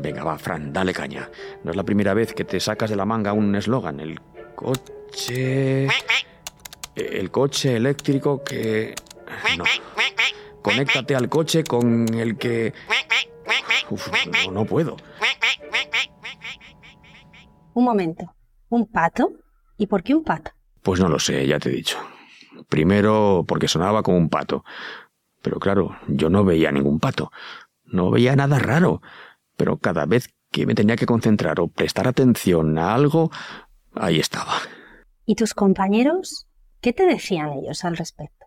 Venga, 0.00 0.24
va, 0.24 0.38
Fran, 0.38 0.72
dale 0.72 0.92
caña. 0.92 1.30
No 1.64 1.70
es 1.70 1.76
la 1.76 1.84
primera 1.84 2.14
vez 2.14 2.32
que 2.34 2.44
te 2.44 2.60
sacas 2.60 2.90
de 2.90 2.96
la 2.96 3.04
manga 3.04 3.32
un 3.32 3.54
eslogan. 3.54 4.00
El 4.00 4.20
coche... 4.54 5.88
El 6.94 7.30
coche 7.30 7.76
eléctrico 7.76 8.42
que... 8.42 8.94
No. 9.56 9.64
Conéctate 10.62 11.14
al 11.14 11.28
coche 11.28 11.62
con 11.64 12.12
el 12.14 12.36
que... 12.36 12.72
Uf, 13.90 14.08
no, 14.44 14.52
no 14.52 14.64
puedo. 14.64 14.96
Un 17.74 17.84
momento. 17.84 18.34
¿Un 18.68 18.86
pato? 18.86 19.32
¿Y 19.76 19.86
por 19.86 20.02
qué 20.02 20.14
un 20.14 20.24
pato? 20.24 20.50
Pues 20.82 21.00
no 21.00 21.08
lo 21.08 21.18
sé, 21.18 21.46
ya 21.46 21.58
te 21.58 21.70
he 21.70 21.72
dicho. 21.72 21.98
Primero 22.68 23.44
porque 23.46 23.68
sonaba 23.68 24.02
como 24.02 24.18
un 24.18 24.28
pato. 24.28 24.64
Pero 25.40 25.60
claro, 25.60 25.96
yo 26.08 26.28
no 26.28 26.44
veía 26.44 26.72
ningún 26.72 26.98
pato. 26.98 27.30
No 27.84 28.10
veía 28.10 28.34
nada 28.36 28.58
raro 28.58 29.00
pero 29.58 29.76
cada 29.76 30.06
vez 30.06 30.30
que 30.50 30.64
me 30.64 30.74
tenía 30.74 30.96
que 30.96 31.04
concentrar 31.04 31.60
o 31.60 31.68
prestar 31.68 32.08
atención 32.08 32.78
a 32.78 32.94
algo, 32.94 33.30
ahí 33.94 34.18
estaba. 34.20 34.54
¿Y 35.26 35.34
tus 35.34 35.52
compañeros? 35.52 36.46
¿Qué 36.80 36.92
te 36.92 37.04
decían 37.04 37.50
ellos 37.52 37.84
al 37.84 37.96
respecto? 37.96 38.46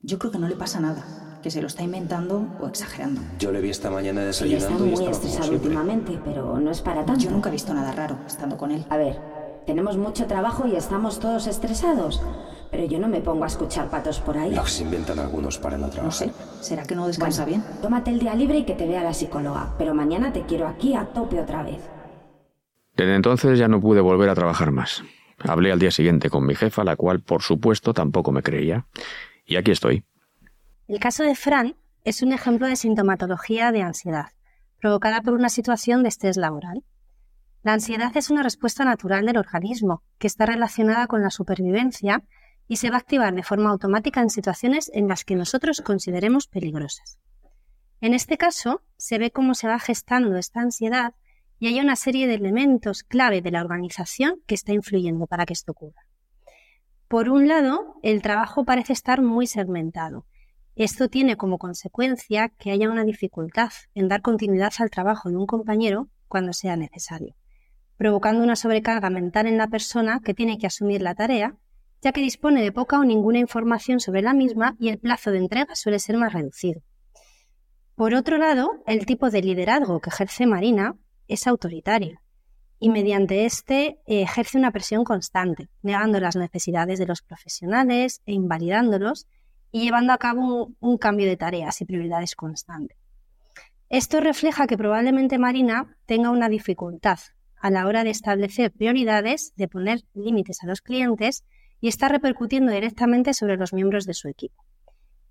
Yo 0.00 0.18
creo 0.18 0.32
que 0.32 0.38
no 0.38 0.48
le 0.48 0.56
pasa 0.56 0.80
nada, 0.80 1.38
que 1.42 1.50
se 1.50 1.60
lo 1.60 1.68
está 1.68 1.82
inventando 1.82 2.58
o 2.60 2.66
exagerando. 2.66 3.20
Yo 3.38 3.52
le 3.52 3.60
vi 3.60 3.70
esta 3.70 3.90
mañana 3.90 4.22
desayunando 4.22 4.86
está 4.86 5.02
muy 5.02 5.10
estresado 5.10 5.52
últimamente, 5.52 6.20
pero 6.24 6.58
no 6.58 6.70
es 6.70 6.82
para 6.82 7.06
tanto. 7.06 7.24
Yo 7.24 7.30
nunca 7.30 7.48
he 7.48 7.52
visto 7.52 7.72
nada 7.72 7.92
raro 7.92 8.18
estando 8.26 8.58
con 8.58 8.72
él. 8.72 8.84
A 8.90 8.96
ver, 8.96 9.18
tenemos 9.66 9.96
mucho 9.96 10.26
trabajo 10.26 10.66
y 10.66 10.76
estamos 10.76 11.20
todos 11.20 11.46
estresados. 11.46 12.20
Pero 12.76 12.88
yo 12.88 12.98
no 12.98 13.08
me 13.08 13.22
pongo 13.22 13.44
a 13.44 13.46
escuchar 13.46 13.88
patos 13.88 14.20
por 14.20 14.36
ahí. 14.36 14.54
Los 14.54 14.82
inventan 14.82 15.18
algunos 15.18 15.56
para 15.56 15.78
no 15.78 15.88
trabajar. 15.88 16.04
No 16.04 16.10
sé. 16.12 16.30
¿Será 16.60 16.82
que 16.82 16.94
no 16.94 17.06
descansa 17.06 17.46
bien? 17.46 17.64
Tómate 17.80 18.10
el 18.10 18.18
día 18.18 18.34
libre 18.34 18.58
y 18.58 18.64
que 18.66 18.74
te 18.74 18.86
vea 18.86 19.02
la 19.02 19.14
psicóloga. 19.14 19.74
Pero 19.78 19.94
mañana 19.94 20.30
te 20.30 20.42
quiero 20.42 20.68
aquí 20.68 20.92
a 20.92 21.06
tope 21.06 21.40
otra 21.40 21.62
vez. 21.62 21.80
Desde 22.94 23.14
entonces 23.14 23.58
ya 23.58 23.66
no 23.66 23.80
pude 23.80 24.02
volver 24.02 24.28
a 24.28 24.34
trabajar 24.34 24.72
más. 24.72 25.02
Hablé 25.38 25.72
al 25.72 25.78
día 25.78 25.90
siguiente 25.90 26.28
con 26.28 26.44
mi 26.44 26.54
jefa, 26.54 26.84
la 26.84 26.96
cual, 26.96 27.22
por 27.22 27.40
supuesto, 27.40 27.94
tampoco 27.94 28.30
me 28.30 28.42
creía. 28.42 28.86
Y 29.46 29.56
aquí 29.56 29.70
estoy. 29.70 30.04
El 30.86 31.00
caso 31.00 31.22
de 31.22 31.34
Fran 31.34 31.76
es 32.04 32.20
un 32.20 32.34
ejemplo 32.34 32.66
de 32.66 32.76
sintomatología 32.76 33.72
de 33.72 33.80
ansiedad. 33.80 34.26
provocada 34.78 35.22
por 35.22 35.32
una 35.32 35.48
situación 35.48 36.02
de 36.02 36.10
estrés 36.10 36.36
laboral. 36.36 36.84
La 37.62 37.72
ansiedad 37.72 38.14
es 38.14 38.28
una 38.28 38.42
respuesta 38.42 38.84
natural 38.84 39.24
del 39.24 39.38
organismo 39.38 40.02
que 40.18 40.26
está 40.26 40.44
relacionada 40.44 41.06
con 41.06 41.22
la 41.22 41.30
supervivencia 41.30 42.22
y 42.68 42.76
se 42.76 42.90
va 42.90 42.96
a 42.96 43.00
activar 43.00 43.34
de 43.34 43.42
forma 43.42 43.70
automática 43.70 44.20
en 44.20 44.30
situaciones 44.30 44.90
en 44.94 45.08
las 45.08 45.24
que 45.24 45.36
nosotros 45.36 45.80
consideremos 45.80 46.46
peligrosas. 46.46 47.18
En 48.00 48.14
este 48.14 48.36
caso, 48.36 48.82
se 48.96 49.18
ve 49.18 49.30
cómo 49.30 49.54
se 49.54 49.68
va 49.68 49.78
gestando 49.78 50.36
esta 50.36 50.60
ansiedad 50.60 51.14
y 51.58 51.68
hay 51.68 51.80
una 51.80 51.96
serie 51.96 52.26
de 52.26 52.34
elementos 52.34 53.02
clave 53.02 53.40
de 53.40 53.50
la 53.50 53.62
organización 53.62 54.40
que 54.46 54.54
está 54.54 54.72
influyendo 54.72 55.26
para 55.26 55.46
que 55.46 55.54
esto 55.54 55.72
ocurra. 55.72 56.06
Por 57.08 57.28
un 57.28 57.48
lado, 57.48 57.94
el 58.02 58.20
trabajo 58.20 58.64
parece 58.64 58.92
estar 58.92 59.22
muy 59.22 59.46
segmentado. 59.46 60.26
Esto 60.74 61.08
tiene 61.08 61.36
como 61.36 61.58
consecuencia 61.58 62.50
que 62.50 62.70
haya 62.70 62.90
una 62.90 63.04
dificultad 63.04 63.70
en 63.94 64.08
dar 64.08 64.20
continuidad 64.20 64.74
al 64.78 64.90
trabajo 64.90 65.30
de 65.30 65.36
un 65.36 65.46
compañero 65.46 66.08
cuando 66.28 66.52
sea 66.52 66.76
necesario 66.76 67.36
provocando 67.96 68.42
una 68.42 68.56
sobrecarga 68.56 69.10
mental 69.10 69.46
en 69.46 69.56
la 69.56 69.68
persona 69.68 70.20
que 70.24 70.34
tiene 70.34 70.58
que 70.58 70.66
asumir 70.66 71.02
la 71.02 71.14
tarea, 71.14 71.56
ya 72.06 72.12
que 72.12 72.20
dispone 72.20 72.62
de 72.62 72.70
poca 72.70 73.00
o 73.00 73.04
ninguna 73.04 73.40
información 73.40 73.98
sobre 73.98 74.22
la 74.22 74.32
misma 74.32 74.76
y 74.78 74.90
el 74.90 74.98
plazo 75.00 75.32
de 75.32 75.38
entrega 75.38 75.74
suele 75.74 75.98
ser 75.98 76.16
más 76.16 76.32
reducido. 76.32 76.80
Por 77.96 78.14
otro 78.14 78.38
lado, 78.38 78.80
el 78.86 79.06
tipo 79.06 79.28
de 79.28 79.42
liderazgo 79.42 79.98
que 79.98 80.10
ejerce 80.10 80.46
Marina 80.46 80.94
es 81.26 81.48
autoritario 81.48 82.20
y 82.78 82.90
mediante 82.90 83.44
este 83.44 83.98
ejerce 84.06 84.56
una 84.56 84.70
presión 84.70 85.02
constante, 85.02 85.68
negando 85.82 86.20
las 86.20 86.36
necesidades 86.36 87.00
de 87.00 87.06
los 87.06 87.22
profesionales 87.22 88.22
e 88.24 88.34
invalidándolos 88.34 89.26
y 89.72 89.82
llevando 89.82 90.12
a 90.12 90.18
cabo 90.18 90.70
un 90.78 90.98
cambio 90.98 91.26
de 91.26 91.36
tareas 91.36 91.80
y 91.80 91.86
prioridades 91.86 92.36
constante. 92.36 92.94
Esto 93.88 94.20
refleja 94.20 94.68
que 94.68 94.78
probablemente 94.78 95.38
Marina 95.38 95.96
tenga 96.06 96.30
una 96.30 96.48
dificultad 96.48 97.18
a 97.56 97.68
la 97.68 97.84
hora 97.84 98.04
de 98.04 98.10
establecer 98.10 98.70
prioridades, 98.70 99.54
de 99.56 99.66
poner 99.66 100.02
límites 100.14 100.62
a 100.62 100.68
los 100.68 100.82
clientes 100.82 101.42
y 101.80 101.88
está 101.88 102.08
repercutiendo 102.08 102.72
directamente 102.72 103.34
sobre 103.34 103.56
los 103.56 103.72
miembros 103.72 104.06
de 104.06 104.14
su 104.14 104.28
equipo. 104.28 104.64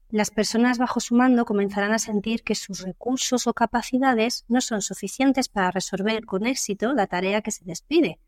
Las 0.10 0.30
personas 0.30 0.78
bajo 0.78 1.00
su 1.00 1.16
mando 1.16 1.46
comenzarán 1.46 1.92
a 1.92 2.00
sentir 2.00 2.44
que 2.44 2.56
sus 2.56 2.82
recursos 2.82 3.48
o 3.48 3.54
capacidades 3.54 4.46
no 4.48 4.62
son 4.62 4.82
suficientes 4.82 5.50
para 5.50 5.72
resolver 5.72 6.26
con 6.26 6.46
éxito 6.46 6.94
la 6.94 7.08
tarea 7.08 7.42
que 7.42 7.52
se 7.52 7.66
les 7.66 7.82
pide, 7.82 8.20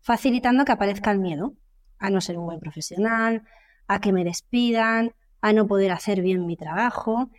facilitando 0.00 0.64
que 0.64 0.72
aparezca 0.72 1.10
el 1.10 1.18
miedo 1.18 1.54
a 1.98 2.10
no 2.10 2.20
ser 2.20 2.38
un 2.38 2.46
buen 2.46 2.60
profesional, 2.60 3.42
a 3.88 4.00
que 4.00 4.12
me 4.12 4.24
despidan, 4.24 5.14
a 5.40 5.52
no 5.52 5.66
poder 5.66 5.92
hacer 5.92 6.22
bien 6.22 6.46
mi 6.46 6.56
trabajo, 6.56 7.30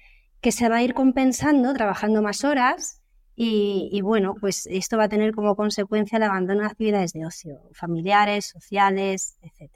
que 0.42 0.52
se 0.52 0.70
va 0.70 0.78
a 0.78 0.84
ir 0.84 0.94
compensando 0.94 1.74
trabajando 1.74 2.22
más 2.22 2.44
horas 2.44 3.02
y, 3.40 4.02
bueno, 4.02 4.34
pues 4.40 4.66
esto 4.66 4.98
va 4.98 5.04
a 5.04 5.10
tener 5.10 5.32
como 5.32 5.56
consecuencia 5.56 6.18
el 6.18 6.24
abandono 6.24 6.62
de 6.62 6.68
actividades 6.68 7.14
de 7.14 7.24
ocio, 7.24 7.62
familiares, 7.72 8.48
sociales, 8.48 9.38
etc. 9.42 9.72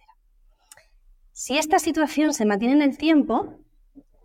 Si 1.44 1.58
esta 1.58 1.80
situación 1.80 2.36
se 2.36 2.46
mantiene 2.46 2.76
en 2.76 2.82
el 2.84 3.00
tiempo, 3.00 3.58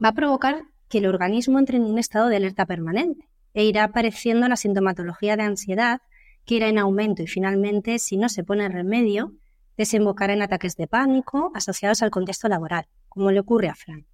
va 0.05 0.11
a 0.11 0.13
provocar 0.13 0.65
que 0.91 0.99
el 0.99 1.07
organismo 1.07 1.59
entre 1.59 1.79
en 1.79 1.85
un 1.85 1.99
estado 1.99 2.29
de 2.29 2.37
alerta 2.37 2.67
permanente 2.67 3.27
e 3.55 3.65
irá 3.65 3.85
apareciendo 3.85 4.47
la 4.49 4.57
sintomatología 4.57 5.35
de 5.35 5.45
ansiedad 5.45 6.03
que 6.45 6.57
irá 6.57 6.69
en 6.69 6.77
aumento 6.77 7.23
y 7.23 7.27
finalmente, 7.27 7.99
si 8.01 8.19
no 8.19 8.29
se 8.29 8.45
pone 8.45 8.69
remedio, 8.69 9.33
desembocará 9.79 10.35
en 10.35 10.43
ataques 10.43 10.77
de 10.77 10.89
pánico 10.89 11.53
asociados 11.55 12.03
al 12.03 12.11
contexto 12.11 12.49
laboral, 12.49 12.87
como 13.09 13.31
le 13.31 13.41
ocurre 13.41 13.71
a 13.71 13.75
Frank. 13.75 14.05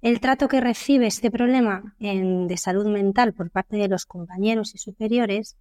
El 0.00 0.18
trato 0.20 0.48
que 0.48 0.62
recibe 0.62 1.06
este 1.06 1.30
problema 1.30 1.94
de 1.98 2.56
salud 2.56 2.86
mental 2.86 3.34
por 3.34 3.50
parte 3.50 3.76
de 3.76 3.88
los 3.88 4.06
compañeros 4.06 4.74
y 4.74 4.78
superiores 4.78 5.58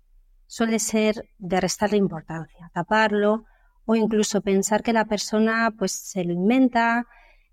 suele 0.48 0.80
ser 0.80 1.28
de 1.40 1.60
restarle 1.60 1.98
importancia, 1.98 2.72
taparlo 2.74 3.44
o 3.86 3.96
incluso 3.96 4.42
pensar 4.42 4.84
que 4.84 4.94
la 4.94 5.06
persona 5.06 5.74
pues 5.78 5.92
se 5.92 6.24
lo 6.24 6.34
inventa, 6.34 7.06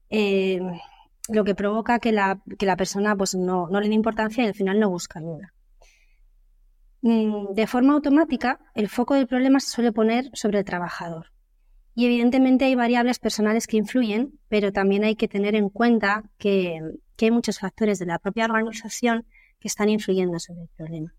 eh, 0.08 0.60
lo 1.28 1.44
que 1.44 1.54
provoca 1.54 1.98
que 1.98 2.12
la, 2.12 2.40
persona 2.76 3.16
pues 3.16 3.34
no, 3.34 3.68
no 3.68 3.80
le 3.80 3.88
dé 3.88 3.94
importancia 3.94 4.44
y 4.44 4.48
al 4.48 4.54
final 4.54 4.80
no 4.80 4.90
busca 4.90 5.18
ayuda. 5.20 5.52
Mm, 7.02 7.54
de 7.54 7.66
forma 7.66 7.94
automática, 7.94 8.60
el 8.74 8.88
foco 8.88 9.14
del 9.14 9.26
problema 9.26 9.60
se 9.60 9.70
suele 9.70 9.92
poner 9.92 10.30
sobre 10.34 10.58
el 10.58 10.64
trabajador. 10.64 11.32
Y 11.94 12.06
evidentemente 12.06 12.64
hay 12.66 12.74
variables 12.74 13.18
personales 13.18 13.66
que 13.66 13.76
influyen, 13.76 14.38
pero 14.48 14.72
también 14.72 15.04
hay 15.04 15.16
que 15.16 15.28
tener 15.28 15.54
en 15.54 15.68
cuenta 15.68 16.24
que, 16.38 16.80
hay 17.20 17.30
muchos 17.30 17.58
factores 17.58 17.98
de 17.98 18.06
la 18.06 18.18
propia 18.18 18.46
organización 18.46 19.26
que 19.58 19.68
están 19.68 19.90
influyendo 19.90 20.38
sobre 20.38 20.62
el 20.62 20.68
problema. 20.68 21.14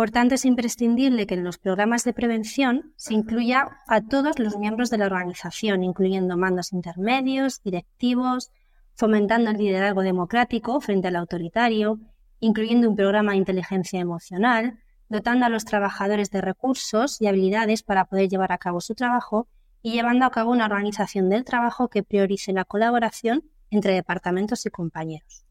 Por 0.00 0.12
tanto, 0.12 0.34
es 0.34 0.46
imprescindible 0.46 1.26
que 1.26 1.34
en 1.34 1.44
los 1.44 1.58
programas 1.58 2.04
de 2.04 2.14
prevención 2.14 2.94
se 2.96 3.12
incluya 3.12 3.82
a 3.86 4.00
todos 4.00 4.38
los 4.38 4.56
miembros 4.56 4.88
de 4.88 4.96
la 4.96 5.04
organización, 5.04 5.84
incluyendo 5.84 6.38
mandos 6.38 6.72
intermedios, 6.72 7.62
directivos, 7.62 8.50
fomentando 8.94 9.50
el 9.50 9.58
liderazgo 9.58 10.00
democrático 10.00 10.80
frente 10.80 11.08
al 11.08 11.16
autoritario, 11.16 12.00
incluyendo 12.38 12.88
un 12.88 12.96
programa 12.96 13.32
de 13.32 13.38
inteligencia 13.40 14.00
emocional, 14.00 14.78
dotando 15.10 15.44
a 15.44 15.50
los 15.50 15.66
trabajadores 15.66 16.30
de 16.30 16.40
recursos 16.40 17.20
y 17.20 17.26
habilidades 17.26 17.82
para 17.82 18.06
poder 18.06 18.30
llevar 18.30 18.52
a 18.52 18.58
cabo 18.58 18.80
su 18.80 18.94
trabajo 18.94 19.48
y 19.82 19.92
llevando 19.92 20.24
a 20.24 20.30
cabo 20.30 20.50
una 20.50 20.64
organización 20.64 21.28
del 21.28 21.44
trabajo 21.44 21.88
que 21.88 22.02
priorice 22.02 22.54
la 22.54 22.64
colaboración 22.64 23.42
entre 23.68 23.92
departamentos 23.92 24.64
y 24.64 24.70
compañeros. 24.70 25.44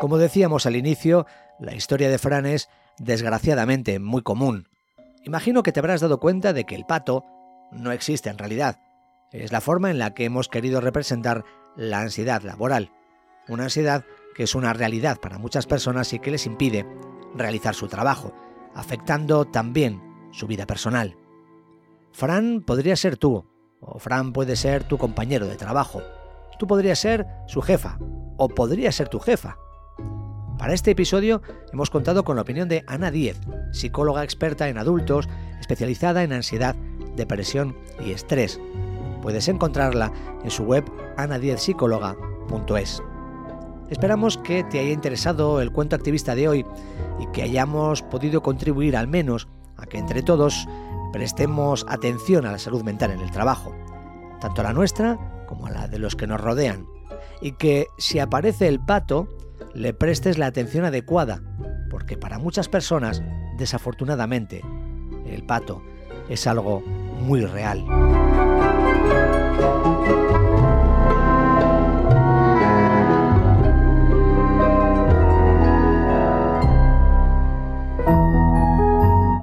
Como 0.00 0.16
decíamos 0.16 0.64
al 0.64 0.76
inicio, 0.76 1.26
la 1.58 1.74
historia 1.74 2.08
de 2.08 2.16
Fran 2.16 2.46
es, 2.46 2.70
desgraciadamente, 2.96 3.98
muy 3.98 4.22
común. 4.22 4.66
Imagino 5.24 5.62
que 5.62 5.72
te 5.72 5.80
habrás 5.80 6.00
dado 6.00 6.18
cuenta 6.18 6.54
de 6.54 6.64
que 6.64 6.74
el 6.74 6.86
pato 6.86 7.26
no 7.70 7.92
existe 7.92 8.30
en 8.30 8.38
realidad. 8.38 8.80
Es 9.30 9.52
la 9.52 9.60
forma 9.60 9.90
en 9.90 9.98
la 9.98 10.14
que 10.14 10.24
hemos 10.24 10.48
querido 10.48 10.80
representar 10.80 11.44
la 11.76 12.00
ansiedad 12.00 12.40
laboral. 12.40 12.90
Una 13.46 13.64
ansiedad 13.64 14.06
que 14.34 14.44
es 14.44 14.54
una 14.54 14.72
realidad 14.72 15.18
para 15.20 15.36
muchas 15.36 15.66
personas 15.66 16.14
y 16.14 16.18
que 16.18 16.30
les 16.30 16.46
impide 16.46 16.86
realizar 17.34 17.74
su 17.74 17.86
trabajo, 17.86 18.32
afectando 18.74 19.44
también 19.44 20.02
su 20.32 20.46
vida 20.46 20.64
personal. 20.64 21.14
Fran 22.10 22.62
podría 22.62 22.96
ser 22.96 23.18
tú, 23.18 23.44
o 23.80 23.98
Fran 23.98 24.32
puede 24.32 24.56
ser 24.56 24.82
tu 24.84 24.96
compañero 24.96 25.46
de 25.46 25.56
trabajo. 25.56 26.00
Tú 26.58 26.66
podrías 26.66 26.98
ser 26.98 27.26
su 27.46 27.60
jefa, 27.60 27.98
o 28.38 28.48
podría 28.48 28.92
ser 28.92 29.10
tu 29.10 29.20
jefa. 29.20 29.58
Para 30.60 30.74
este 30.74 30.90
episodio 30.90 31.40
hemos 31.72 31.88
contado 31.88 32.22
con 32.22 32.36
la 32.36 32.42
opinión 32.42 32.68
de 32.68 32.84
Ana 32.86 33.10
Díez, 33.10 33.40
psicóloga 33.72 34.22
experta 34.22 34.68
en 34.68 34.76
adultos, 34.76 35.26
especializada 35.58 36.22
en 36.22 36.34
ansiedad, 36.34 36.76
depresión 37.16 37.74
y 38.04 38.10
estrés. 38.10 38.60
Puedes 39.22 39.48
encontrarla 39.48 40.12
en 40.44 40.50
su 40.50 40.64
web 40.64 40.84
anadiezpsicóloga.es. 41.16 43.02
Esperamos 43.88 44.36
que 44.36 44.62
te 44.64 44.80
haya 44.80 44.90
interesado 44.90 45.62
el 45.62 45.72
cuento 45.72 45.96
activista 45.96 46.34
de 46.34 46.48
hoy 46.48 46.66
y 47.18 47.26
que 47.28 47.42
hayamos 47.42 48.02
podido 48.02 48.42
contribuir 48.42 48.98
al 48.98 49.08
menos 49.08 49.48
a 49.78 49.86
que 49.86 49.96
entre 49.96 50.22
todos 50.22 50.68
prestemos 51.10 51.86
atención 51.88 52.44
a 52.44 52.52
la 52.52 52.58
salud 52.58 52.82
mental 52.82 53.12
en 53.12 53.20
el 53.20 53.30
trabajo, 53.30 53.74
tanto 54.42 54.60
a 54.60 54.64
la 54.64 54.74
nuestra 54.74 55.46
como 55.48 55.68
a 55.68 55.70
la 55.70 55.88
de 55.88 55.98
los 55.98 56.16
que 56.16 56.26
nos 56.26 56.38
rodean, 56.38 56.86
y 57.40 57.52
que 57.52 57.86
si 57.96 58.18
aparece 58.18 58.68
el 58.68 58.78
pato, 58.78 59.26
le 59.74 59.94
prestes 59.94 60.38
la 60.38 60.46
atención 60.46 60.84
adecuada, 60.84 61.42
porque 61.88 62.16
para 62.16 62.38
muchas 62.38 62.68
personas, 62.68 63.22
desafortunadamente, 63.58 64.62
el 65.26 65.44
pato 65.44 65.82
es 66.28 66.46
algo 66.46 66.80
muy 66.80 67.44
real. 67.44 67.84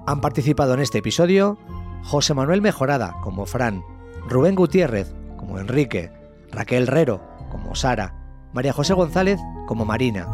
Han 0.05 0.21
participado 0.21 0.73
en 0.73 0.79
este 0.79 0.99
episodio 0.99 1.57
José 2.03 2.33
Manuel 2.33 2.61
Mejorada 2.61 3.15
como 3.21 3.45
Fran, 3.45 3.83
Rubén 4.27 4.55
Gutiérrez 4.55 5.13
como 5.37 5.59
Enrique, 5.59 6.11
Raquel 6.51 6.87
Rero 6.87 7.21
como 7.51 7.75
Sara, 7.75 8.13
María 8.53 8.73
José 8.73 8.93
González 8.93 9.39
como 9.67 9.85
Marina 9.85 10.27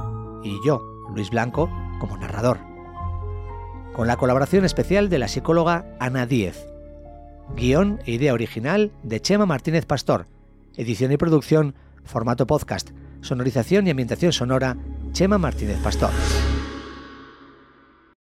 y 0.43 0.57
yo, 0.65 0.81
Luis 1.13 1.29
Blanco, 1.29 1.69
como 1.99 2.15
narrador. 2.17 2.59
Con 3.93 4.07
la 4.07 4.15
colaboración 4.15 4.63
especial 4.63 5.09
de 5.09 5.19
la 5.19 5.27
psicóloga 5.27 5.85
Ana 5.99 6.25
Díez. 6.25 6.65
Guión 7.55 7.99
e 8.05 8.13
idea 8.13 8.33
original 8.33 8.93
de 9.03 9.19
Chema 9.19 9.45
Martínez 9.45 9.85
Pastor. 9.85 10.27
Edición 10.77 11.11
y 11.11 11.17
producción, 11.17 11.75
formato 12.05 12.47
podcast. 12.47 12.91
Sonorización 13.21 13.85
y 13.87 13.89
ambientación 13.89 14.31
sonora, 14.31 14.77
Chema 15.11 15.37
Martínez 15.37 15.79
Pastor. 15.83 16.11